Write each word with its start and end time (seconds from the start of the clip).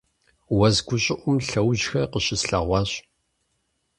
Уэс 0.57 0.77
гущӀыӀум 0.87 1.37
лъэужьхэр 1.47 2.09
къыщыслъэгъуащ. 2.11 2.91